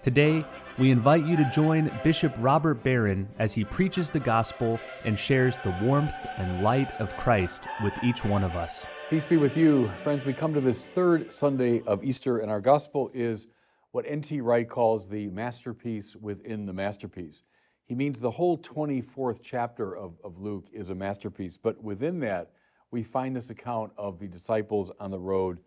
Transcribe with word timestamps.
Today, 0.00 0.44
we 0.78 0.92
invite 0.92 1.26
you 1.26 1.36
to 1.36 1.50
join 1.52 1.90
Bishop 2.04 2.32
Robert 2.38 2.84
Barron 2.84 3.28
as 3.40 3.52
he 3.52 3.64
preaches 3.64 4.10
the 4.10 4.20
gospel 4.20 4.78
and 5.04 5.18
shares 5.18 5.58
the 5.58 5.76
warmth 5.82 6.14
and 6.36 6.62
light 6.62 6.92
of 7.00 7.16
Christ 7.16 7.64
with 7.82 7.92
each 8.04 8.24
one 8.24 8.44
of 8.44 8.54
us. 8.54 8.86
Peace 9.10 9.24
be 9.24 9.36
with 9.36 9.56
you. 9.56 9.90
Friends, 9.98 10.24
we 10.24 10.32
come 10.32 10.54
to 10.54 10.60
this 10.60 10.84
third 10.84 11.32
Sunday 11.32 11.82
of 11.82 12.04
Easter, 12.04 12.38
and 12.38 12.48
our 12.48 12.60
gospel 12.60 13.10
is 13.12 13.48
what 13.90 14.04
N.T. 14.06 14.40
Wright 14.40 14.68
calls 14.68 15.08
the 15.08 15.26
masterpiece 15.30 16.14
within 16.14 16.66
the 16.66 16.72
masterpiece. 16.72 17.42
He 17.84 17.96
means 17.96 18.20
the 18.20 18.30
whole 18.30 18.56
24th 18.56 19.40
chapter 19.42 19.96
of, 19.96 20.14
of 20.22 20.38
Luke 20.38 20.68
is 20.72 20.90
a 20.90 20.94
masterpiece, 20.94 21.56
but 21.56 21.82
within 21.82 22.20
that, 22.20 22.52
we 22.92 23.02
find 23.02 23.34
this 23.34 23.50
account 23.50 23.90
of 23.98 24.20
the 24.20 24.28
disciples 24.28 24.92
on 25.00 25.10
the 25.10 25.18
road 25.18 25.58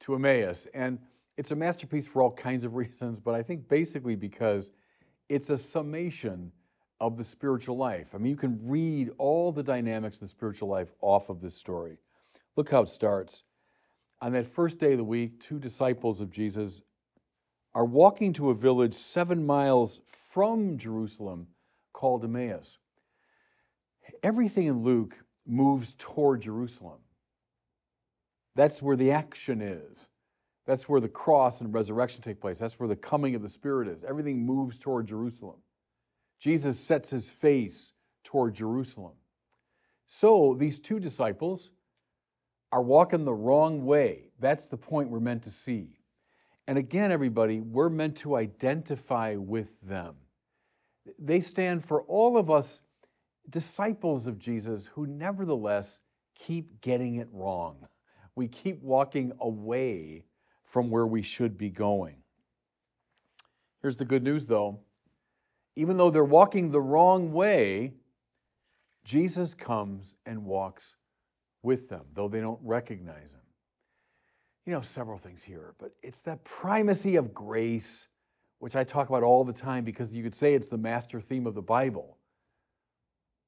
to 0.00 0.14
Emmaus. 0.14 0.68
And 0.72 1.00
it's 1.36 1.50
a 1.50 1.56
masterpiece 1.56 2.06
for 2.06 2.22
all 2.22 2.32
kinds 2.32 2.64
of 2.64 2.74
reasons, 2.76 3.18
but 3.18 3.34
I 3.34 3.42
think 3.42 3.68
basically 3.68 4.16
because 4.16 4.70
it's 5.28 5.50
a 5.50 5.58
summation 5.58 6.52
of 7.00 7.16
the 7.16 7.24
spiritual 7.24 7.76
life. 7.76 8.14
I 8.14 8.18
mean, 8.18 8.30
you 8.30 8.36
can 8.36 8.58
read 8.62 9.10
all 9.18 9.52
the 9.52 9.62
dynamics 9.62 10.16
of 10.16 10.20
the 10.22 10.28
spiritual 10.28 10.68
life 10.68 10.92
off 11.00 11.28
of 11.28 11.40
this 11.40 11.56
story. 11.56 11.98
Look 12.56 12.70
how 12.70 12.82
it 12.82 12.88
starts. 12.88 13.42
On 14.20 14.32
that 14.32 14.46
first 14.46 14.78
day 14.78 14.92
of 14.92 14.98
the 14.98 15.04
week, 15.04 15.40
two 15.40 15.58
disciples 15.58 16.20
of 16.20 16.30
Jesus 16.30 16.82
are 17.74 17.84
walking 17.84 18.32
to 18.34 18.50
a 18.50 18.54
village 18.54 18.94
seven 18.94 19.44
miles 19.44 20.00
from 20.06 20.78
Jerusalem 20.78 21.48
called 21.92 22.24
Emmaus. 22.24 22.78
Everything 24.22 24.66
in 24.66 24.82
Luke 24.82 25.24
moves 25.46 25.94
toward 25.98 26.42
Jerusalem. 26.42 27.00
That's 28.54 28.80
where 28.80 28.96
the 28.96 29.10
action 29.10 29.60
is. 29.60 30.08
That's 30.66 30.88
where 30.88 31.00
the 31.00 31.08
cross 31.08 31.60
and 31.60 31.74
resurrection 31.74 32.22
take 32.22 32.40
place. 32.40 32.58
That's 32.58 32.78
where 32.78 32.88
the 32.88 32.96
coming 32.96 33.34
of 33.34 33.42
the 33.42 33.48
Spirit 33.48 33.88
is. 33.88 34.02
Everything 34.02 34.44
moves 34.46 34.78
toward 34.78 35.06
Jerusalem. 35.06 35.56
Jesus 36.38 36.78
sets 36.78 37.10
his 37.10 37.28
face 37.28 37.92
toward 38.22 38.54
Jerusalem. 38.54 39.14
So 40.06 40.56
these 40.58 40.78
two 40.78 40.98
disciples 40.98 41.70
are 42.72 42.82
walking 42.82 43.24
the 43.24 43.34
wrong 43.34 43.84
way. 43.84 44.30
That's 44.40 44.66
the 44.66 44.76
point 44.76 45.10
we're 45.10 45.20
meant 45.20 45.44
to 45.44 45.50
see. 45.50 45.98
And 46.66 46.78
again, 46.78 47.12
everybody, 47.12 47.60
we're 47.60 47.90
meant 47.90 48.16
to 48.18 48.36
identify 48.36 49.36
with 49.36 49.80
them. 49.82 50.16
They 51.18 51.40
stand 51.40 51.84
for 51.84 52.02
all 52.02 52.38
of 52.38 52.50
us 52.50 52.80
disciples 53.48 54.26
of 54.26 54.38
Jesus 54.38 54.86
who 54.94 55.06
nevertheless 55.06 56.00
keep 56.34 56.80
getting 56.80 57.16
it 57.16 57.28
wrong. 57.30 57.86
We 58.34 58.48
keep 58.48 58.82
walking 58.82 59.32
away 59.38 60.24
from 60.64 60.90
where 60.90 61.06
we 61.06 61.22
should 61.22 61.56
be 61.56 61.70
going. 61.70 62.16
Here's 63.82 63.96
the 63.96 64.04
good 64.04 64.22
news 64.22 64.46
though 64.46 64.80
even 65.76 65.96
though 65.96 66.10
they're 66.10 66.24
walking 66.24 66.70
the 66.70 66.80
wrong 66.80 67.32
way, 67.32 67.94
Jesus 69.04 69.54
comes 69.54 70.14
and 70.24 70.44
walks 70.44 70.96
with 71.62 71.88
them, 71.88 72.02
though 72.14 72.28
they 72.28 72.40
don't 72.40 72.60
recognize 72.62 73.32
him. 73.32 73.40
You 74.66 74.72
know, 74.72 74.80
several 74.80 75.18
things 75.18 75.42
here, 75.42 75.74
but 75.78 75.92
it's 76.02 76.20
that 76.20 76.44
primacy 76.44 77.16
of 77.16 77.34
grace, 77.34 78.06
which 78.60 78.76
I 78.76 78.84
talk 78.84 79.08
about 79.08 79.22
all 79.22 79.44
the 79.44 79.52
time 79.52 79.84
because 79.84 80.12
you 80.12 80.22
could 80.22 80.34
say 80.34 80.54
it's 80.54 80.68
the 80.68 80.78
master 80.78 81.20
theme 81.20 81.46
of 81.46 81.54
the 81.54 81.62
Bible. 81.62 82.18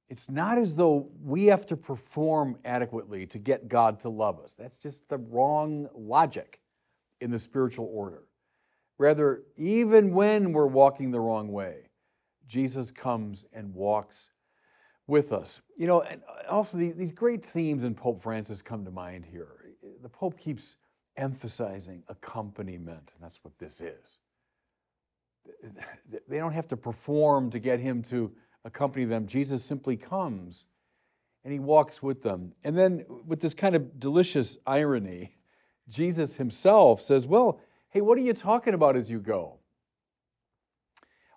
It's 0.09 0.29
not 0.31 0.59
as 0.59 0.77
though 0.77 1.09
we 1.23 1.47
have 1.47 1.65
to 1.67 1.77
perform 1.77 2.59
adequately 2.65 3.27
to 3.27 3.39
get 3.39 3.69
God 3.69 4.01
to 4.01 4.09
love 4.09 4.41
us. 4.41 4.55
That's 4.55 4.77
just 4.77 5.09
the 5.09 5.19
wrong 5.19 5.89
logic 5.95 6.61
in 7.21 7.31
the 7.31 7.39
spiritual 7.39 7.89
order. 7.93 8.23
Rather, 8.99 9.43
even 9.57 10.13
when 10.15 10.53
we're 10.53 10.67
walking 10.67 11.11
the 11.11 11.21
wrong 11.21 11.53
way, 11.53 11.91
Jesus 12.47 12.91
comes 12.91 13.45
and 13.53 13.75
walks 13.75 14.31
with 15.07 15.33
us. 15.33 15.61
You 15.77 15.87
know, 15.87 16.03
and 16.03 16.23
also 16.49 16.79
these 16.79 17.13
great 17.13 17.45
themes 17.45 17.85
in 17.85 17.95
Pope 17.95 18.23
Francis 18.23 18.63
come 18.63 18.85
to 18.85 18.91
mind 18.91 19.27
here. 19.27 19.49
The 20.03 20.09
Pope 20.09 20.39
keeps 20.39 20.77
emphasizing 21.17 22.03
accompaniment, 22.09 23.11
and 23.15 23.23
that's 23.23 23.43
what 23.43 23.59
this 23.59 23.81
is. 23.81 24.19
They 26.29 26.39
don't 26.39 26.53
have 26.53 26.69
to 26.69 26.77
perform 26.77 27.51
to 27.51 27.59
get 27.59 27.79
him 27.79 28.03
to 28.05 28.33
accompany 28.65 29.05
them. 29.05 29.27
Jesus 29.27 29.65
simply 29.65 29.97
comes 29.97 30.67
and 31.45 31.53
he 31.53 31.61
walks 31.61 32.03
with 32.03 32.23
them. 32.23 32.53
And 32.65 32.77
then, 32.77 33.05
with 33.25 33.41
this 33.41 33.55
kind 33.55 33.77
of 33.77 34.01
delicious 34.01 34.59
irony, 34.67 35.36
Jesus 35.89 36.37
himself 36.37 37.01
says, 37.01 37.27
Well, 37.27 37.61
hey, 37.91 38.01
what 38.01 38.19
are 38.19 38.23
you 38.23 38.33
talking 38.33 38.75
about 38.75 38.97
as 38.97 39.11
you 39.11 39.21
go? 39.21 39.59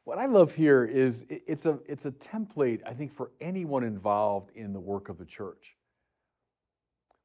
What 0.03 0.17
I 0.17 0.25
love 0.25 0.55
here 0.55 0.83
is 0.83 1.25
it's 1.29 1.67
a, 1.67 1.79
it's 1.85 2.05
a 2.05 2.11
template, 2.11 2.81
I 2.85 2.93
think, 2.93 3.13
for 3.13 3.31
anyone 3.39 3.83
involved 3.83 4.49
in 4.55 4.73
the 4.73 4.79
work 4.79 5.07
of 5.07 5.19
the 5.19 5.25
church. 5.25 5.75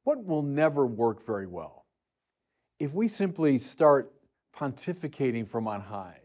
What 0.03 0.23
will 0.23 0.43
never 0.43 0.85
work 0.85 1.25
very 1.25 1.47
well? 1.47 1.85
If 2.79 2.93
we 2.93 3.07
simply 3.07 3.57
start 3.57 4.13
pontificating 4.55 5.47
from 5.47 5.67
on 5.67 5.81
high, 5.81 6.19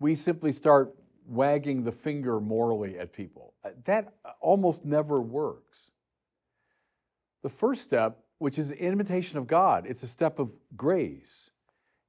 we 0.00 0.16
simply 0.16 0.50
start 0.50 0.92
wagging 1.24 1.84
the 1.84 1.92
finger 1.92 2.40
morally 2.40 2.98
at 2.98 3.12
people. 3.12 3.54
Uh, 3.64 3.70
that 3.84 4.14
almost 4.40 4.84
never 4.84 5.20
works. 5.20 5.92
The 7.42 7.48
first 7.48 7.82
step 7.82 8.18
which 8.40 8.58
is 8.58 8.70
an 8.70 8.78
invitation 8.78 9.36
of 9.36 9.46
God, 9.46 9.84
it's 9.86 10.02
a 10.02 10.08
step 10.08 10.38
of 10.38 10.50
grace, 10.74 11.50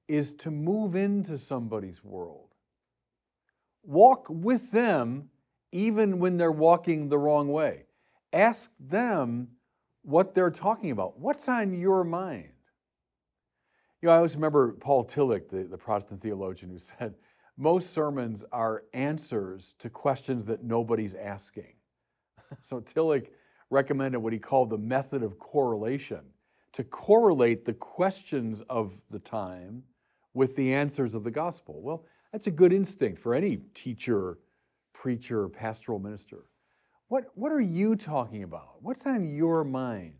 is 0.07 0.31
to 0.31 0.49
move 0.49 0.95
into 0.95 1.37
somebody's 1.37 2.05
world. 2.05 2.47
Walk 3.83 4.27
with 4.29 4.71
them 4.71 5.29
even 5.73 6.19
when 6.19 6.37
they're 6.37 6.49
walking 6.49 7.09
the 7.09 7.17
wrong 7.17 7.51
way. 7.51 7.83
Ask 8.31 8.71
them 8.79 9.49
what 10.03 10.33
they're 10.33 10.51
talking 10.51 10.89
about. 10.89 11.19
What's 11.19 11.49
on 11.49 11.77
your 11.77 12.05
mind? 12.05 12.53
You 14.01 14.07
know, 14.07 14.13
I 14.13 14.15
always 14.15 14.35
remember 14.35 14.71
Paul 14.71 15.03
Tillich, 15.03 15.49
the, 15.49 15.63
the 15.63 15.77
Protestant 15.77 16.21
theologian, 16.21 16.71
who 16.71 16.79
said, 16.79 17.15
most 17.57 17.91
sermons 17.91 18.45
are 18.53 18.83
answers 18.93 19.75
to 19.79 19.89
questions 19.89 20.45
that 20.45 20.63
nobody's 20.63 21.13
asking. 21.13 21.73
so 22.61 22.79
Tillich 22.79 23.27
recommended 23.71 24.19
what 24.19 24.33
he 24.33 24.39
called 24.39 24.69
the 24.69 24.77
method 24.77 25.23
of 25.23 25.39
correlation 25.39 26.21
to 26.73 26.83
correlate 26.83 27.65
the 27.65 27.73
questions 27.73 28.61
of 28.69 28.93
the 29.09 29.19
time 29.19 29.83
with 30.33 30.55
the 30.55 30.73
answers 30.73 31.13
of 31.13 31.23
the 31.23 31.31
gospel. 31.31 31.81
Well, 31.81 32.05
that's 32.31 32.47
a 32.47 32.51
good 32.51 32.71
instinct 32.71 33.19
for 33.19 33.33
any 33.33 33.57
teacher, 33.73 34.37
preacher, 34.93 35.49
pastoral 35.49 35.99
minister. 35.99 36.45
What, 37.07 37.25
what 37.35 37.51
are 37.51 37.59
you 37.59 37.95
talking 37.95 38.43
about? 38.43 38.81
What's 38.81 39.05
on 39.05 39.35
your 39.35 39.63
mind? 39.63 40.13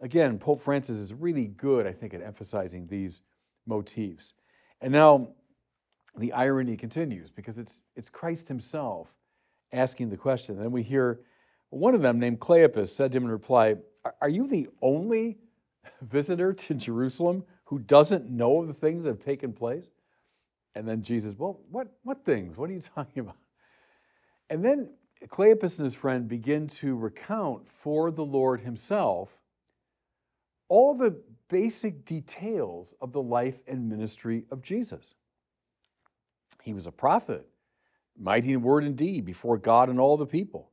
Again, 0.00 0.38
Pope 0.38 0.60
Francis 0.60 0.98
is 0.98 1.12
really 1.14 1.46
good, 1.46 1.86
I 1.86 1.92
think, 1.92 2.14
at 2.14 2.22
emphasizing 2.22 2.86
these 2.86 3.22
motifs. 3.66 4.34
And 4.80 4.92
now 4.92 5.30
the 6.16 6.32
irony 6.32 6.76
continues 6.76 7.30
because 7.30 7.58
it's, 7.58 7.78
it's 7.96 8.08
Christ 8.08 8.46
himself 8.46 9.08
asking 9.72 10.10
the 10.10 10.16
question. 10.16 10.56
And 10.56 10.64
then 10.64 10.70
we 10.70 10.82
hear 10.82 11.20
one 11.70 11.94
of 11.94 12.02
them, 12.02 12.18
named 12.18 12.40
Cleopas, 12.40 12.88
said 12.88 13.12
to 13.12 13.18
him 13.18 13.24
in 13.24 13.30
reply, 13.30 13.76
Are 14.20 14.28
you 14.28 14.46
the 14.46 14.68
only 14.80 15.38
visitor 16.00 16.52
to 16.52 16.74
Jerusalem 16.74 17.44
who 17.64 17.78
doesn't 17.78 18.30
know 18.30 18.60
of 18.60 18.68
the 18.68 18.74
things 18.74 19.04
that 19.04 19.10
have 19.10 19.20
taken 19.20 19.52
place? 19.52 19.90
And 20.74 20.86
then 20.86 21.02
Jesus, 21.02 21.34
Well, 21.36 21.60
what, 21.70 21.88
what 22.02 22.24
things? 22.24 22.56
What 22.56 22.70
are 22.70 22.74
you 22.74 22.82
talking 22.94 23.20
about? 23.20 23.36
And 24.48 24.64
then 24.64 24.90
Cleopas 25.26 25.78
and 25.78 25.84
his 25.84 25.94
friend 25.94 26.28
begin 26.28 26.68
to 26.68 26.94
recount 26.94 27.68
for 27.68 28.10
the 28.10 28.24
Lord 28.24 28.60
himself 28.60 29.40
all 30.68 30.94
the 30.94 31.20
basic 31.48 32.04
details 32.04 32.94
of 33.00 33.12
the 33.12 33.22
life 33.22 33.60
and 33.66 33.88
ministry 33.88 34.44
of 34.50 34.62
Jesus. 34.62 35.14
He 36.62 36.72
was 36.72 36.86
a 36.86 36.92
prophet, 36.92 37.46
mighty 38.18 38.52
in 38.52 38.62
word 38.62 38.84
and 38.84 38.96
deed 38.96 39.24
before 39.24 39.56
God 39.56 39.88
and 39.88 40.00
all 40.00 40.16
the 40.16 40.26
people. 40.26 40.70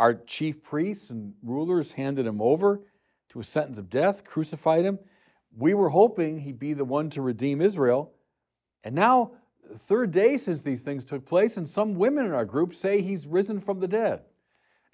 Our 0.00 0.14
chief 0.14 0.62
priests 0.62 1.10
and 1.10 1.34
rulers 1.42 1.92
handed 1.92 2.26
him 2.26 2.40
over 2.40 2.80
to 3.28 3.38
a 3.38 3.44
sentence 3.44 3.76
of 3.76 3.90
death, 3.90 4.24
crucified 4.24 4.86
him. 4.86 4.98
We 5.54 5.74
were 5.74 5.90
hoping 5.90 6.38
he'd 6.38 6.58
be 6.58 6.72
the 6.72 6.86
one 6.86 7.10
to 7.10 7.20
redeem 7.20 7.60
Israel. 7.60 8.12
And 8.82 8.94
now 8.94 9.32
third 9.76 10.10
day 10.10 10.38
since 10.38 10.62
these 10.62 10.80
things 10.80 11.04
took 11.04 11.26
place, 11.26 11.58
and 11.58 11.68
some 11.68 11.96
women 11.96 12.24
in 12.24 12.32
our 12.32 12.46
group 12.46 12.74
say 12.74 13.02
he's 13.02 13.26
risen 13.26 13.60
from 13.60 13.80
the 13.80 13.86
dead. 13.86 14.22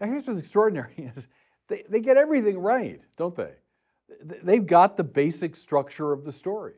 Now, 0.01 0.09
here's 0.09 0.27
what's 0.27 0.39
extraordinary 0.41 1.13
is 1.15 1.29
they, 1.69 1.85
they 1.89 2.01
get 2.01 2.17
everything 2.17 2.59
right, 2.59 3.01
don't 3.17 3.37
they? 3.37 3.53
They've 4.21 4.67
got 4.67 4.97
the 4.97 5.05
basic 5.05 5.55
structure 5.55 6.13
of 6.13 6.25
the 6.25 6.33
story. 6.33 6.75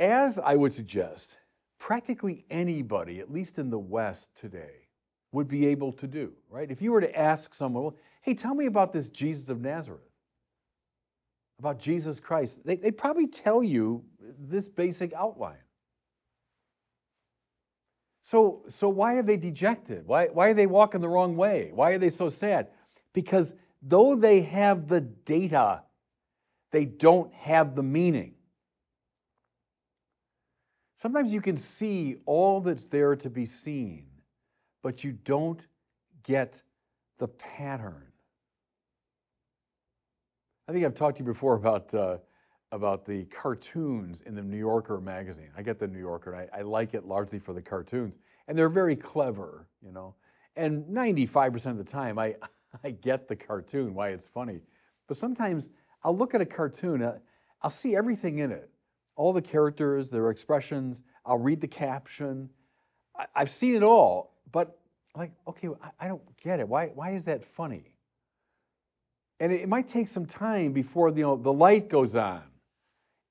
As 0.00 0.40
I 0.40 0.56
would 0.56 0.72
suggest, 0.72 1.38
practically 1.78 2.44
anybody, 2.50 3.20
at 3.20 3.32
least 3.32 3.56
in 3.56 3.70
the 3.70 3.78
West 3.78 4.30
today, 4.34 4.83
would 5.34 5.48
be 5.48 5.66
able 5.66 5.92
to 5.92 6.06
do, 6.06 6.32
right? 6.48 6.70
If 6.70 6.80
you 6.80 6.92
were 6.92 7.00
to 7.00 7.18
ask 7.18 7.54
someone, 7.54 7.82
well, 7.82 7.96
hey, 8.22 8.34
tell 8.34 8.54
me 8.54 8.66
about 8.66 8.92
this 8.92 9.08
Jesus 9.08 9.48
of 9.48 9.60
Nazareth, 9.60 10.00
about 11.58 11.78
Jesus 11.78 12.20
Christ, 12.20 12.64
they, 12.64 12.76
would 12.76 12.96
probably 12.96 13.26
tell 13.26 13.62
you 13.62 14.04
this 14.38 14.68
basic 14.68 15.12
outline. 15.12 15.58
So, 18.22 18.62
so 18.68 18.88
why 18.88 19.16
are 19.16 19.22
they 19.22 19.36
dejected? 19.36 20.06
Why, 20.06 20.28
why 20.28 20.48
are 20.48 20.54
they 20.54 20.66
walking 20.66 21.00
the 21.00 21.08
wrong 21.08 21.36
way? 21.36 21.70
Why 21.74 21.90
are 21.90 21.98
they 21.98 22.10
so 22.10 22.28
sad? 22.28 22.68
Because 23.12 23.54
though 23.82 24.14
they 24.14 24.42
have 24.42 24.88
the 24.88 25.00
data, 25.00 25.82
they 26.70 26.84
don't 26.84 27.32
have 27.34 27.74
the 27.74 27.82
meaning. 27.82 28.34
Sometimes 30.94 31.34
you 31.34 31.40
can 31.40 31.56
see 31.56 32.16
all 32.24 32.60
that's 32.60 32.86
there 32.86 33.14
to 33.16 33.28
be 33.28 33.46
seen, 33.46 34.06
but 34.84 35.02
you 35.02 35.12
don't 35.12 35.66
get 36.22 36.60
the 37.16 37.26
pattern. 37.26 38.04
I 40.68 40.72
think 40.72 40.84
I've 40.84 40.94
talked 40.94 41.16
to 41.16 41.22
you 41.22 41.26
before 41.26 41.54
about, 41.54 41.94
uh, 41.94 42.18
about 42.70 43.06
the 43.06 43.24
cartoons 43.24 44.20
in 44.20 44.34
the 44.34 44.42
New 44.42 44.58
Yorker 44.58 45.00
magazine. 45.00 45.48
I 45.56 45.62
get 45.62 45.78
the 45.78 45.88
New 45.88 45.98
Yorker, 45.98 46.34
and 46.34 46.50
I, 46.52 46.58
I 46.58 46.62
like 46.62 46.92
it 46.92 47.06
largely 47.06 47.38
for 47.38 47.54
the 47.54 47.62
cartoons. 47.62 48.18
And 48.46 48.58
they're 48.58 48.68
very 48.68 48.94
clever, 48.94 49.66
you 49.82 49.90
know. 49.90 50.16
And 50.54 50.84
95% 50.84 51.64
of 51.66 51.78
the 51.78 51.84
time, 51.84 52.18
I, 52.18 52.36
I 52.84 52.90
get 52.90 53.26
the 53.26 53.36
cartoon, 53.36 53.94
why 53.94 54.10
it's 54.10 54.26
funny. 54.26 54.60
But 55.08 55.16
sometimes 55.16 55.70
I'll 56.02 56.16
look 56.16 56.34
at 56.34 56.42
a 56.42 56.46
cartoon, 56.46 57.02
uh, 57.02 57.18
I'll 57.62 57.70
see 57.70 57.96
everything 57.96 58.38
in 58.38 58.52
it 58.52 58.68
all 59.16 59.32
the 59.32 59.40
characters, 59.40 60.10
their 60.10 60.28
expressions. 60.28 61.00
I'll 61.24 61.38
read 61.38 61.60
the 61.60 61.68
caption. 61.68 62.50
I, 63.16 63.26
have 63.36 63.50
seen 63.50 63.76
it 63.76 63.84
all, 63.84 64.33
but 64.54 64.78
like, 65.16 65.32
okay, 65.48 65.68
I, 65.82 66.04
I, 66.04 66.08
don't 66.08 66.22
get 66.36 66.60
it. 66.60 66.68
Why, 66.68 66.86
why 66.94 67.10
is 67.10 67.24
that 67.24 67.44
funny? 67.44 67.96
And 69.40 69.52
it, 69.52 69.62
it 69.62 69.68
might 69.68 69.88
take 69.88 70.06
some 70.06 70.26
time 70.26 70.72
before 70.72 71.08
you 71.08 71.22
know, 71.22 71.36
the 71.36 71.52
light 71.52 71.88
goes 71.88 72.14
on 72.14 72.44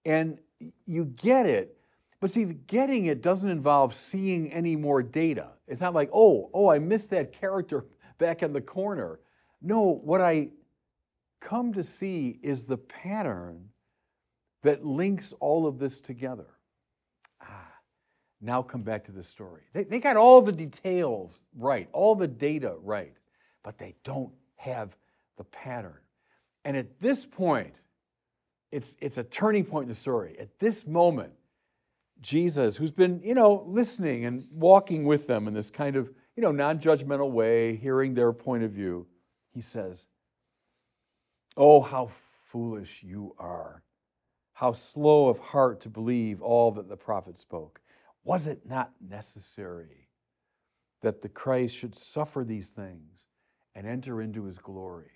and 0.04 0.38
you 0.86 1.06
get 1.06 1.46
it. 1.46 1.78
But 2.20 2.32
see, 2.32 2.44
getting 2.44 3.06
it 3.06 3.22
doesn't 3.22 3.50
involve 3.50 3.96
seeing 3.96 4.52
any 4.52 4.76
more 4.76 5.02
data. 5.02 5.52
It's 5.66 5.80
not 5.80 5.94
like, 5.94 6.10
oh, 6.14 6.50
oh, 6.54 6.70
I 6.70 6.80
missed 6.80 7.10
that 7.12 7.32
character 7.32 7.86
back 8.18 8.44
in 8.44 8.52
the 8.52 8.62
corner. 8.62 9.22
No, 9.62 10.02
what 10.04 10.20
I 10.20 10.50
come 11.40 11.72
to 11.74 11.84
see 11.84 12.38
is 12.42 12.66
the 12.66 12.78
pattern 12.78 13.70
that 14.62 14.86
links 14.86 15.34
all 15.40 15.68
of 15.68 15.80
this 15.80 16.02
together. 16.02 16.48
Now 18.44 18.62
come 18.62 18.82
back 18.82 19.06
to 19.06 19.12
the 19.12 19.24
story. 19.24 19.62
They, 19.74 19.86
they 19.86 20.00
got 20.00 20.18
all 20.18 20.42
the 20.42 20.52
details 20.52 21.40
right, 21.58 21.88
all 21.94 22.16
the 22.16 22.28
data 22.28 22.76
right, 22.84 23.14
but 23.64 23.78
they 23.78 23.96
don't 24.04 24.34
have 24.58 24.96
the 25.38 25.46
pattern. 25.46 25.98
And 26.66 26.76
at 26.76 27.00
this 27.00 27.26
point, 27.26 27.74
it's, 28.72 28.96
it's 29.00 29.18
a 29.18 29.24
turning 29.24 29.64
point 29.64 29.84
in 29.84 29.90
the 29.90 29.96
story. 29.96 30.36
At 30.40 30.60
this 30.60 30.86
moment, 30.86 31.32
Jesus, 32.22 32.78
who's 32.78 32.92
been, 32.92 33.22
you 33.24 33.34
know, 33.34 33.64
listening 33.68 34.26
and 34.26 34.46
walking 34.52 35.06
with 35.06 35.26
them 35.28 35.48
in 35.48 35.54
this 35.54 35.70
kind 35.70 35.96
of, 35.96 36.12
you 36.36 36.44
know, 36.44 36.52
non-judgmental 36.52 37.32
way, 37.32 37.76
hearing 37.78 38.14
their 38.14 38.34
point 38.34 38.64
of 38.64 38.72
view, 38.72 39.08
he 39.52 39.62
says, 39.62 40.08
Oh, 41.56 41.82
how 41.82 42.10
foolish 42.46 43.02
you 43.04 43.36
are 43.38 43.84
how 44.54 44.72
slow 44.72 45.28
of 45.28 45.40
heart 45.40 45.82
to 45.82 45.90
believe 45.90 46.42
all 46.42 46.72
that 46.72 46.88
the 46.88 46.96
prophet 46.96 47.38
spoke. 47.38 47.82
Was 48.24 48.48
it 48.48 48.62
not 48.66 48.92
necessary 49.02 50.10
that 51.02 51.22
the 51.22 51.30
Christ 51.30 51.76
should 51.76 51.96
suffer 51.96 52.44
these 52.44 52.72
things 52.72 53.28
and 53.76 53.86
enter 53.86 54.22
into 54.22 54.46
his 54.46 54.58
glory? 54.58 55.12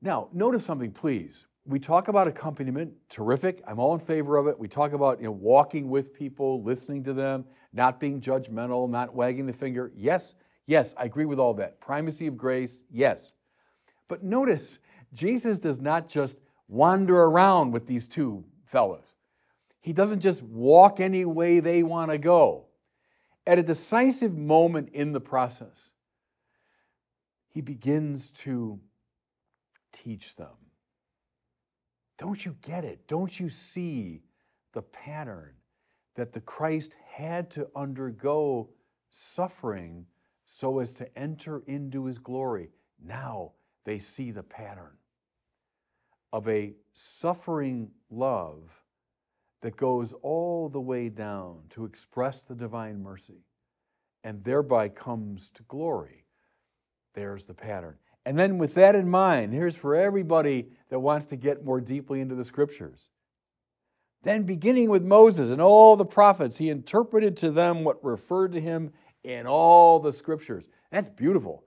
Now, 0.00 0.28
notice 0.32 0.64
something, 0.64 0.92
please. 0.92 1.46
We 1.64 1.78
talk 1.78 2.08
about 2.08 2.26
accompaniment, 2.26 2.92
terrific. 3.08 3.62
I'm 3.68 3.78
all 3.78 3.94
in 3.94 4.00
favor 4.00 4.36
of 4.36 4.48
it. 4.48 4.58
We 4.58 4.66
talk 4.66 4.92
about 4.92 5.20
you 5.20 5.26
know, 5.26 5.32
walking 5.32 5.88
with 5.88 6.12
people, 6.12 6.62
listening 6.62 7.04
to 7.04 7.12
them, 7.12 7.44
not 7.72 8.00
being 8.00 8.20
judgmental, 8.20 8.90
not 8.90 9.14
wagging 9.14 9.46
the 9.46 9.52
finger. 9.52 9.92
Yes, 9.94 10.34
yes, 10.66 10.94
I 10.98 11.04
agree 11.04 11.24
with 11.24 11.38
all 11.38 11.54
that. 11.54 11.80
Primacy 11.80 12.26
of 12.26 12.36
grace, 12.36 12.80
yes. 12.90 13.32
But 14.08 14.24
notice, 14.24 14.78
Jesus 15.12 15.58
does 15.58 15.80
not 15.80 16.08
just 16.08 16.38
wander 16.66 17.16
around 17.16 17.70
with 17.70 17.86
these 17.86 18.08
two 18.08 18.44
fellows. 18.64 19.14
He 19.82 19.92
doesn't 19.92 20.20
just 20.20 20.42
walk 20.42 21.00
any 21.00 21.24
way 21.24 21.58
they 21.58 21.82
want 21.82 22.12
to 22.12 22.18
go. 22.18 22.66
At 23.44 23.58
a 23.58 23.62
decisive 23.64 24.38
moment 24.38 24.90
in 24.92 25.12
the 25.12 25.20
process, 25.20 25.90
he 27.48 27.60
begins 27.60 28.30
to 28.30 28.78
teach 29.92 30.36
them. 30.36 30.54
Don't 32.16 32.44
you 32.44 32.56
get 32.62 32.84
it? 32.84 33.08
Don't 33.08 33.38
you 33.40 33.48
see 33.48 34.22
the 34.72 34.82
pattern 34.82 35.54
that 36.14 36.32
the 36.32 36.40
Christ 36.40 36.94
had 37.14 37.50
to 37.50 37.66
undergo 37.74 38.70
suffering 39.10 40.06
so 40.46 40.78
as 40.78 40.94
to 40.94 41.18
enter 41.18 41.64
into 41.66 42.04
his 42.04 42.18
glory? 42.18 42.70
Now 43.04 43.52
they 43.84 43.98
see 43.98 44.30
the 44.30 44.44
pattern 44.44 44.96
of 46.32 46.48
a 46.48 46.74
suffering 46.92 47.90
love 48.08 48.81
that 49.62 49.76
goes 49.76 50.12
all 50.22 50.68
the 50.68 50.80
way 50.80 51.08
down 51.08 51.60
to 51.70 51.84
express 51.84 52.42
the 52.42 52.54
divine 52.54 53.02
mercy 53.02 53.44
and 54.24 54.44
thereby 54.44 54.88
comes 54.88 55.50
to 55.50 55.62
glory. 55.64 56.26
There's 57.14 57.46
the 57.46 57.54
pattern. 57.54 57.96
And 58.24 58.38
then, 58.38 58.58
with 58.58 58.74
that 58.74 58.94
in 58.94 59.08
mind, 59.08 59.52
here's 59.52 59.74
for 59.74 59.96
everybody 59.96 60.68
that 60.90 61.00
wants 61.00 61.26
to 61.26 61.36
get 61.36 61.64
more 61.64 61.80
deeply 61.80 62.20
into 62.20 62.36
the 62.36 62.44
scriptures. 62.44 63.08
Then, 64.22 64.44
beginning 64.44 64.90
with 64.90 65.02
Moses 65.02 65.50
and 65.50 65.60
all 65.60 65.96
the 65.96 66.04
prophets, 66.04 66.58
he 66.58 66.70
interpreted 66.70 67.36
to 67.38 67.50
them 67.50 67.82
what 67.82 68.02
referred 68.04 68.52
to 68.52 68.60
him 68.60 68.92
in 69.24 69.46
all 69.48 69.98
the 69.98 70.12
scriptures. 70.12 70.68
That's 70.92 71.08
beautiful. 71.08 71.64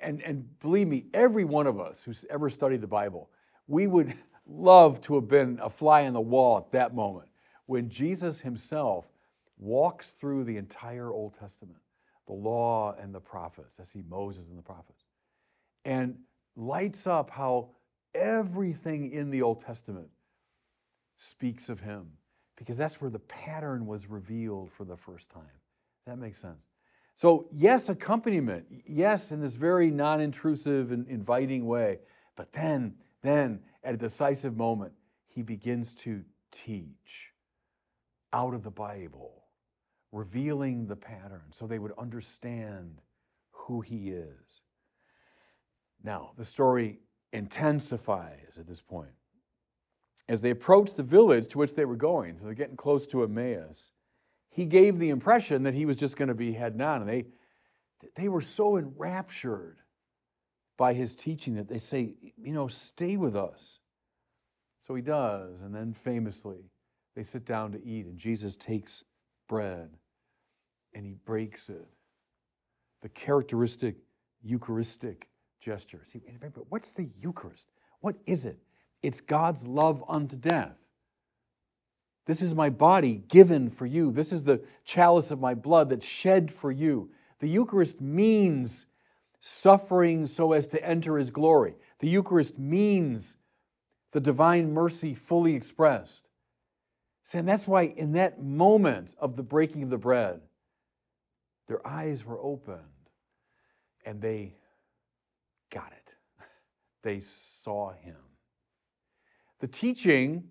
And, 0.00 0.22
and 0.22 0.58
believe 0.60 0.86
me, 0.86 1.06
every 1.12 1.44
one 1.44 1.66
of 1.66 1.80
us 1.80 2.04
who's 2.04 2.24
ever 2.30 2.48
studied 2.48 2.80
the 2.80 2.86
Bible 2.86 3.28
we 3.66 3.86
would 3.86 4.14
love 4.46 5.00
to 5.02 5.14
have 5.14 5.28
been 5.28 5.58
a 5.62 5.70
fly 5.70 6.06
on 6.06 6.12
the 6.12 6.20
wall 6.20 6.58
at 6.58 6.72
that 6.72 6.94
moment 6.94 7.28
when 7.66 7.88
Jesus 7.88 8.40
himself 8.40 9.06
walks 9.58 10.10
through 10.10 10.44
the 10.44 10.56
entire 10.56 11.12
Old 11.12 11.38
Testament, 11.38 11.78
the 12.26 12.32
law 12.32 12.94
and 13.00 13.14
the 13.14 13.20
prophets. 13.20 13.78
I 13.80 13.84
see 13.84 14.02
Moses 14.08 14.48
and 14.48 14.58
the 14.58 14.62
prophets, 14.62 15.04
and 15.84 16.16
lights 16.56 17.06
up 17.06 17.30
how 17.30 17.70
everything 18.14 19.12
in 19.12 19.30
the 19.30 19.42
Old 19.42 19.64
Testament 19.64 20.08
speaks 21.16 21.68
of 21.68 21.80
him 21.80 22.08
because 22.56 22.76
that's 22.76 23.00
where 23.00 23.10
the 23.10 23.18
pattern 23.20 23.86
was 23.86 24.08
revealed 24.08 24.70
for 24.70 24.84
the 24.84 24.96
first 24.96 25.30
time. 25.30 25.42
That 26.06 26.18
makes 26.18 26.38
sense. 26.38 26.66
So, 27.14 27.48
yes, 27.52 27.88
accompaniment, 27.88 28.66
yes, 28.86 29.32
in 29.32 29.40
this 29.40 29.54
very 29.54 29.90
non 29.90 30.20
intrusive 30.20 30.92
and 30.92 31.06
inviting 31.08 31.66
way, 31.66 32.00
but 32.36 32.52
then 32.52 32.94
then, 33.22 33.60
at 33.84 33.94
a 33.94 33.96
decisive 33.98 34.56
moment, 34.56 34.92
he 35.28 35.42
begins 35.42 35.94
to 35.94 36.24
teach 36.50 37.32
out 38.32 38.54
of 38.54 38.62
the 38.62 38.70
Bible, 38.70 39.44
revealing 40.10 40.86
the 40.86 40.96
pattern 40.96 41.42
so 41.52 41.66
they 41.66 41.78
would 41.78 41.92
understand 41.98 43.00
who 43.52 43.80
he 43.80 44.10
is. 44.10 44.60
Now, 46.02 46.32
the 46.36 46.44
story 46.44 46.98
intensifies 47.32 48.58
at 48.58 48.66
this 48.66 48.80
point. 48.80 49.12
As 50.28 50.40
they 50.40 50.50
approached 50.50 50.96
the 50.96 51.02
village 51.02 51.48
to 51.48 51.58
which 51.58 51.74
they 51.74 51.84
were 51.84 51.96
going, 51.96 52.38
so 52.38 52.44
they're 52.44 52.54
getting 52.54 52.76
close 52.76 53.06
to 53.08 53.22
Emmaus, 53.22 53.90
he 54.50 54.64
gave 54.64 54.98
the 54.98 55.10
impression 55.10 55.62
that 55.62 55.74
he 55.74 55.86
was 55.86 55.96
just 55.96 56.16
going 56.16 56.28
to 56.28 56.34
be 56.34 56.52
heading 56.52 56.80
on. 56.80 57.02
And 57.02 57.08
they, 57.10 57.26
they 58.16 58.28
were 58.28 58.40
so 58.40 58.76
enraptured 58.76 59.78
by 60.76 60.94
his 60.94 61.14
teaching 61.14 61.54
that 61.54 61.68
they 61.68 61.78
say, 61.78 62.14
you 62.36 62.52
know, 62.52 62.68
stay 62.68 63.16
with 63.16 63.36
us. 63.36 63.78
So 64.80 64.94
he 64.94 65.02
does. 65.02 65.60
And 65.60 65.74
then 65.74 65.92
famously, 65.92 66.70
they 67.14 67.22
sit 67.22 67.44
down 67.44 67.72
to 67.72 67.84
eat, 67.84 68.06
and 68.06 68.18
Jesus 68.18 68.56
takes 68.56 69.04
bread 69.48 69.90
and 70.94 71.06
he 71.06 71.12
breaks 71.12 71.68
it. 71.68 71.86
The 73.02 73.08
characteristic 73.08 73.96
Eucharistic 74.42 75.28
gesture. 75.60 76.00
See, 76.04 76.20
but 76.40 76.64
what's 76.68 76.92
the 76.92 77.08
Eucharist? 77.20 77.70
What 78.00 78.16
is 78.26 78.44
it? 78.44 78.58
It's 79.02 79.20
God's 79.20 79.66
love 79.66 80.04
unto 80.08 80.36
death. 80.36 80.76
This 82.26 82.42
is 82.42 82.54
my 82.54 82.70
body 82.70 83.22
given 83.28 83.70
for 83.70 83.86
you. 83.86 84.12
This 84.12 84.32
is 84.32 84.44
the 84.44 84.60
chalice 84.84 85.30
of 85.30 85.40
my 85.40 85.54
blood 85.54 85.90
that's 85.90 86.06
shed 86.06 86.52
for 86.52 86.70
you. 86.70 87.10
The 87.40 87.48
Eucharist 87.48 88.00
means 88.00 88.86
suffering 89.44 90.24
so 90.28 90.52
as 90.52 90.68
to 90.68 90.82
enter 90.86 91.18
his 91.18 91.30
glory. 91.30 91.74
The 91.98 92.08
Eucharist 92.08 92.60
means 92.60 93.36
the 94.12 94.20
divine 94.20 94.72
mercy 94.72 95.14
fully 95.14 95.56
expressed. 95.56 96.28
And 97.34 97.46
that's 97.46 97.66
why 97.66 97.82
in 97.82 98.12
that 98.12 98.40
moment 98.40 99.16
of 99.18 99.34
the 99.34 99.42
breaking 99.42 99.82
of 99.82 99.90
the 99.90 99.98
bread, 99.98 100.42
their 101.66 101.84
eyes 101.86 102.24
were 102.24 102.40
opened 102.40 102.78
and 104.06 104.20
they 104.20 104.54
got 105.70 105.92
it. 105.92 106.14
They 107.02 107.18
saw 107.18 107.94
him. 107.94 108.14
The 109.58 109.66
teaching 109.66 110.50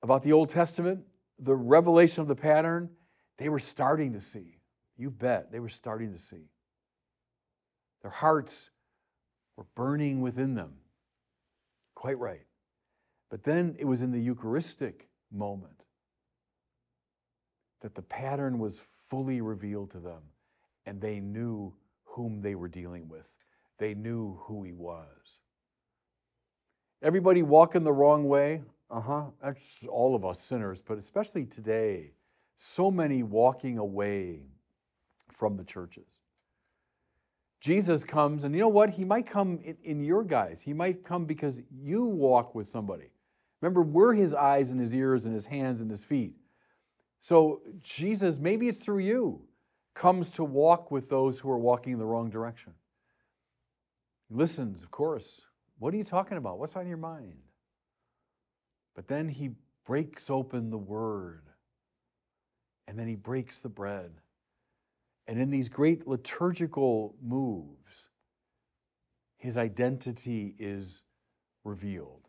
about 0.00 0.22
the 0.22 0.32
Old 0.32 0.48
Testament, 0.48 1.00
the 1.40 1.56
revelation 1.56 2.22
of 2.22 2.28
the 2.28 2.36
pattern, 2.36 2.90
they 3.36 3.48
were 3.48 3.58
starting 3.58 4.12
to 4.12 4.20
see. 4.20 4.60
You 4.96 5.10
bet, 5.10 5.50
they 5.50 5.58
were 5.58 5.68
starting 5.68 6.12
to 6.12 6.18
see. 6.18 6.50
Their 8.02 8.10
hearts 8.10 8.70
were 9.56 9.66
burning 9.74 10.20
within 10.20 10.54
them. 10.54 10.74
Quite 11.94 12.18
right. 12.18 12.46
But 13.30 13.42
then 13.42 13.76
it 13.78 13.84
was 13.84 14.02
in 14.02 14.12
the 14.12 14.20
Eucharistic 14.20 15.08
moment 15.30 15.84
that 17.80 17.94
the 17.94 18.02
pattern 18.02 18.58
was 18.58 18.80
fully 19.08 19.40
revealed 19.40 19.90
to 19.92 19.98
them 19.98 20.22
and 20.86 21.00
they 21.00 21.20
knew 21.20 21.74
whom 22.04 22.40
they 22.40 22.54
were 22.54 22.68
dealing 22.68 23.08
with. 23.08 23.36
They 23.78 23.94
knew 23.94 24.40
who 24.44 24.62
he 24.62 24.72
was. 24.72 25.40
Everybody 27.02 27.42
walking 27.42 27.84
the 27.84 27.92
wrong 27.92 28.26
way? 28.26 28.62
Uh 28.90 29.00
huh. 29.00 29.24
That's 29.42 29.62
all 29.88 30.16
of 30.16 30.24
us 30.24 30.40
sinners, 30.40 30.80
but 30.80 30.98
especially 30.98 31.44
today, 31.44 32.12
so 32.56 32.90
many 32.90 33.22
walking 33.22 33.78
away 33.78 34.40
from 35.30 35.56
the 35.56 35.64
churches. 35.64 36.22
Jesus 37.60 38.04
comes, 38.04 38.44
and 38.44 38.54
you 38.54 38.60
know 38.60 38.68
what? 38.68 38.90
He 38.90 39.04
might 39.04 39.26
come 39.26 39.58
in, 39.64 39.76
in, 39.82 40.04
your 40.04 40.22
guise. 40.22 40.62
He 40.62 40.72
might 40.72 41.04
come 41.04 41.24
because 41.24 41.60
you 41.70 42.04
walk 42.04 42.54
with 42.54 42.68
somebody. 42.68 43.10
Remember, 43.60 43.82
we're 43.82 44.14
his 44.14 44.32
eyes 44.32 44.70
and 44.70 44.80
his 44.80 44.94
ears 44.94 45.24
and 45.24 45.34
his 45.34 45.46
hands 45.46 45.80
and 45.80 45.90
his 45.90 46.04
feet. 46.04 46.34
So, 47.18 47.62
Jesus, 47.82 48.38
maybe 48.38 48.68
it's 48.68 48.78
through 48.78 49.00
you, 49.00 49.42
comes 49.92 50.30
to 50.32 50.44
walk 50.44 50.92
with 50.92 51.08
those 51.08 51.40
who 51.40 51.50
are 51.50 51.58
walking 51.58 51.94
in 51.94 51.98
the 51.98 52.06
wrong 52.06 52.30
direction. 52.30 52.74
He 54.28 54.36
listens, 54.36 54.84
of 54.84 54.92
course. 54.92 55.40
What 55.80 55.92
are 55.92 55.96
you 55.96 56.04
talking 56.04 56.38
about? 56.38 56.60
What's 56.60 56.76
on 56.76 56.86
your 56.86 56.96
mind? 56.96 57.38
But 58.94 59.08
then 59.08 59.28
he 59.28 59.50
breaks 59.84 60.30
open 60.30 60.70
the 60.70 60.78
word, 60.78 61.42
and 62.86 62.96
then 62.96 63.08
he 63.08 63.16
breaks 63.16 63.60
the 63.60 63.68
bread 63.68 64.12
and 65.28 65.38
in 65.38 65.50
these 65.50 65.68
great 65.68 66.08
liturgical 66.08 67.14
moves, 67.22 68.08
his 69.36 69.58
identity 69.58 70.54
is 70.58 71.02
revealed. 71.64 72.26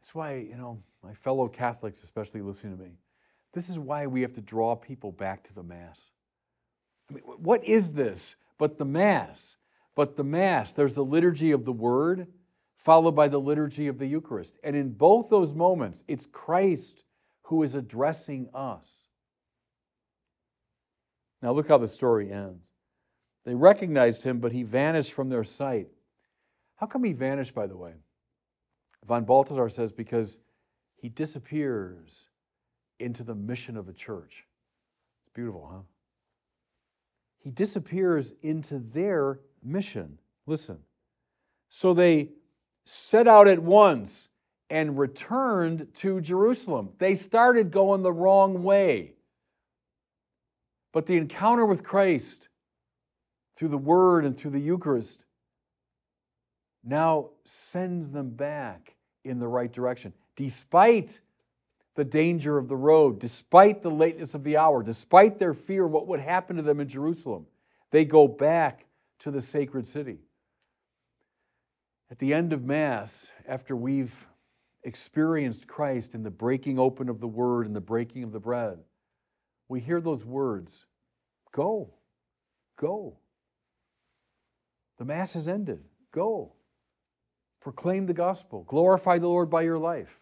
That's 0.00 0.14
why, 0.14 0.34
you 0.34 0.56
know, 0.56 0.82
my 1.04 1.14
fellow 1.14 1.46
Catholics, 1.48 2.02
especially 2.02 2.42
listening 2.42 2.76
to 2.76 2.82
me, 2.82 2.90
this 3.52 3.68
is 3.68 3.78
why 3.78 4.06
we 4.06 4.22
have 4.22 4.34
to 4.34 4.40
draw 4.40 4.74
people 4.74 5.12
back 5.12 5.44
to 5.44 5.54
the 5.54 5.62
Mass. 5.62 6.00
I 7.08 7.14
mean, 7.14 7.22
what 7.24 7.64
is 7.64 7.92
this 7.92 8.34
but 8.58 8.76
the 8.76 8.84
Mass? 8.84 9.56
But 9.94 10.16
the 10.16 10.24
Mass, 10.24 10.72
there's 10.72 10.94
the 10.94 11.04
liturgy 11.04 11.52
of 11.52 11.64
the 11.64 11.72
Word, 11.72 12.26
followed 12.76 13.12
by 13.12 13.28
the 13.28 13.40
liturgy 13.40 13.86
of 13.86 13.98
the 13.98 14.06
Eucharist. 14.06 14.58
And 14.64 14.74
in 14.74 14.90
both 14.92 15.30
those 15.30 15.54
moments, 15.54 16.02
it's 16.08 16.26
Christ 16.26 17.04
who 17.42 17.62
is 17.62 17.74
addressing 17.74 18.48
us. 18.52 19.09
Now, 21.42 21.52
look 21.52 21.68
how 21.68 21.78
the 21.78 21.88
story 21.88 22.30
ends. 22.30 22.70
They 23.44 23.54
recognized 23.54 24.24
him, 24.24 24.40
but 24.40 24.52
he 24.52 24.62
vanished 24.62 25.12
from 25.12 25.30
their 25.30 25.44
sight. 25.44 25.88
How 26.76 26.86
come 26.86 27.04
he 27.04 27.12
vanished, 27.12 27.54
by 27.54 27.66
the 27.66 27.76
way? 27.76 27.94
Von 29.06 29.24
Balthasar 29.24 29.68
says 29.68 29.92
because 29.92 30.38
he 30.96 31.08
disappears 31.08 32.28
into 32.98 33.22
the 33.22 33.34
mission 33.34 33.76
of 33.76 33.86
the 33.86 33.92
church. 33.92 34.44
It's 35.24 35.32
beautiful, 35.34 35.68
huh? 35.72 35.82
He 37.38 37.50
disappears 37.50 38.34
into 38.42 38.78
their 38.78 39.40
mission. 39.62 40.18
Listen. 40.46 40.80
So 41.70 41.94
they 41.94 42.30
set 42.84 43.26
out 43.26 43.48
at 43.48 43.60
once 43.60 44.28
and 44.68 44.98
returned 44.98 45.88
to 45.94 46.20
Jerusalem. 46.20 46.90
They 46.98 47.14
started 47.14 47.70
going 47.70 48.02
the 48.02 48.12
wrong 48.12 48.62
way. 48.62 49.14
But 50.92 51.06
the 51.06 51.16
encounter 51.16 51.64
with 51.64 51.84
Christ 51.84 52.48
through 53.54 53.68
the 53.68 53.78
Word 53.78 54.24
and 54.24 54.36
through 54.36 54.50
the 54.50 54.60
Eucharist 54.60 55.24
now 56.82 57.30
sends 57.44 58.10
them 58.10 58.30
back 58.30 58.96
in 59.24 59.38
the 59.38 59.48
right 59.48 59.70
direction, 59.70 60.14
despite 60.34 61.20
the 61.94 62.04
danger 62.04 62.56
of 62.56 62.68
the 62.68 62.76
road, 62.76 63.18
despite 63.18 63.82
the 63.82 63.90
lateness 63.90 64.34
of 64.34 64.44
the 64.44 64.56
hour, 64.56 64.82
despite 64.82 65.38
their 65.38 65.52
fear 65.52 65.84
of 65.84 65.92
what 65.92 66.06
would 66.06 66.20
happen 66.20 66.56
to 66.56 66.62
them 66.62 66.80
in 66.80 66.88
Jerusalem. 66.88 67.46
They 67.90 68.04
go 68.04 68.26
back 68.26 68.86
to 69.20 69.30
the 69.30 69.42
sacred 69.42 69.86
city. 69.86 70.20
At 72.10 72.18
the 72.18 72.32
end 72.32 72.52
of 72.52 72.64
Mass, 72.64 73.28
after 73.46 73.76
we've 73.76 74.26
experienced 74.82 75.66
Christ 75.66 76.14
in 76.14 76.22
the 76.22 76.30
breaking 76.30 76.78
open 76.78 77.08
of 77.08 77.20
the 77.20 77.28
Word 77.28 77.66
and 77.66 77.76
the 77.76 77.80
breaking 77.80 78.24
of 78.24 78.32
the 78.32 78.40
bread, 78.40 78.78
we 79.70 79.80
hear 79.80 80.00
those 80.00 80.24
words 80.24 80.84
go, 81.52 81.94
go. 82.76 83.18
The 84.98 85.04
Mass 85.04 85.32
has 85.34 85.48
ended. 85.48 85.84
Go. 86.12 86.52
Proclaim 87.60 88.06
the 88.06 88.12
gospel. 88.12 88.64
Glorify 88.64 89.18
the 89.18 89.28
Lord 89.28 89.48
by 89.48 89.62
your 89.62 89.78
life. 89.78 90.20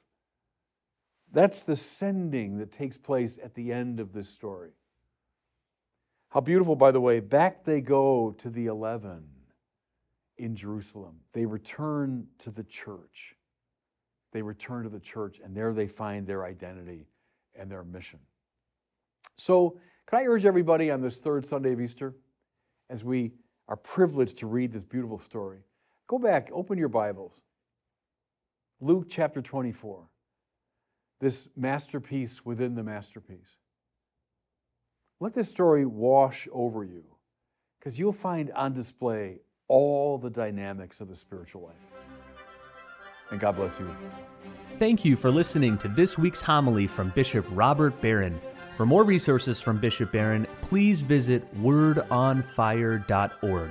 That's 1.33 1.61
the 1.61 1.77
sending 1.77 2.59
that 2.59 2.73
takes 2.73 2.97
place 2.97 3.39
at 3.43 3.55
the 3.55 3.73
end 3.73 4.01
of 4.01 4.13
this 4.13 4.29
story. 4.29 4.71
How 6.29 6.41
beautiful, 6.41 6.77
by 6.77 6.91
the 6.91 7.01
way, 7.01 7.21
back 7.21 7.65
they 7.65 7.81
go 7.81 8.35
to 8.39 8.51
the 8.51 8.67
11 8.67 9.25
in 10.37 10.57
Jerusalem. 10.57 11.21
They 11.33 11.47
return 11.47 12.27
to 12.41 12.51
the 12.51 12.65
church. 12.65 13.35
They 14.33 14.43
return 14.43 14.85
to 14.85 14.91
the 14.91 15.01
church, 15.01 15.41
and 15.43 15.57
there 15.57 15.73
they 15.73 15.89
find 15.89 16.27
their 16.27 16.45
identity 16.45 17.09
and 17.59 17.71
their 17.71 17.83
mission. 17.83 18.21
So, 19.39 19.79
can 20.07 20.19
I 20.19 20.25
urge 20.25 20.45
everybody 20.45 20.91
on 20.91 21.01
this 21.01 21.19
third 21.19 21.47
Sunday 21.47 21.73
of 21.73 21.81
Easter, 21.81 22.15
as 22.91 23.05
we 23.05 23.33
are 23.69 23.77
privileged 23.77 24.39
to 24.39 24.47
read 24.47 24.73
this 24.73 24.85
beautiful 24.85 25.21
story, 25.21 25.59
go 26.09 26.19
back, 26.19 26.51
open 26.53 26.77
your 26.77 26.89
Bibles. 26.89 27.41
Luke 28.81 29.07
chapter 29.09 29.41
24, 29.41 30.09
this 31.21 31.49
masterpiece 31.57 32.45
within 32.45 32.75
the 32.75 32.83
masterpiece. 32.83 33.57
Let 35.21 35.35
this 35.35 35.49
story 35.49 35.85
wash 35.85 36.49
over 36.53 36.83
you, 36.85 37.05
because 37.79 37.99
you'll 37.99 38.13
find 38.13 38.51
on 38.53 38.73
display 38.73 39.41
all 39.69 40.19
the 40.19 40.31
dynamics 40.31 41.01
of 41.01 41.09
the 41.09 41.17
spiritual 41.17 41.63
life. 41.63 41.77
And 43.31 43.39
God 43.39 43.57
bless 43.57 43.79
you. 43.79 43.95
Thank 44.77 45.05
you 45.05 45.15
for 45.15 45.31
listening 45.31 45.77
to 45.79 45.89
this 45.89 46.17
week's 46.17 46.41
homily 46.41 46.87
from 46.87 47.11
Bishop 47.11 47.45
Robert 47.51 48.01
Barron. 48.01 48.41
For 48.79 48.87
more 48.87 49.03
resources 49.03 49.61
from 49.61 49.79
Bishop 49.79 50.13
Barron, 50.13 50.47
please 50.61 51.03
visit 51.03 51.43
wordonfire.org. 51.61 53.71